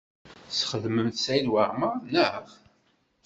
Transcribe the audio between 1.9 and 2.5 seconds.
naɣ?